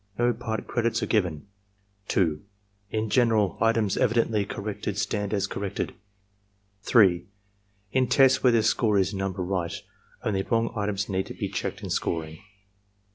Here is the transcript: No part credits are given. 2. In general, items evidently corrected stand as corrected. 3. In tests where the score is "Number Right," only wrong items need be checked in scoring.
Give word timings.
No 0.17 0.33
part 0.33 0.65
credits 0.65 1.03
are 1.03 1.05
given. 1.05 1.45
2. 2.07 2.41
In 2.89 3.11
general, 3.11 3.55
items 3.61 3.97
evidently 3.97 4.45
corrected 4.45 4.97
stand 4.97 5.31
as 5.31 5.45
corrected. 5.45 5.93
3. 6.81 7.27
In 7.91 8.07
tests 8.07 8.41
where 8.41 8.51
the 8.51 8.63
score 8.63 8.97
is 8.97 9.13
"Number 9.13 9.43
Right," 9.43 9.75
only 10.23 10.41
wrong 10.41 10.73
items 10.75 11.07
need 11.07 11.27
be 11.39 11.49
checked 11.49 11.83
in 11.83 11.91
scoring. 11.91 12.39